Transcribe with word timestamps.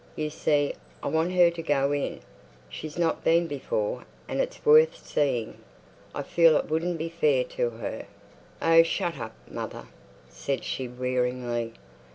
You 0.15 0.31
see, 0.31 0.73
I 1.03 1.09
want 1.09 1.33
her 1.33 1.51
to 1.51 1.61
go 1.61 1.91
in. 1.93 2.21
She's 2.71 2.97
not 2.97 3.23
been 3.23 3.45
before, 3.45 4.03
and 4.27 4.41
it's 4.41 4.65
worth 4.65 4.97
seeing. 4.97 5.59
I 6.15 6.23
feel 6.23 6.57
it 6.57 6.67
wouldn't 6.71 6.97
be 6.97 7.09
fair 7.09 7.43
to 7.43 7.69
her." 7.69 8.07
"Oh, 8.59 8.81
shut 8.81 9.19
up, 9.19 9.35
mother," 9.47 9.85
said 10.27 10.63
she 10.63 10.87
wearily. 10.87 11.73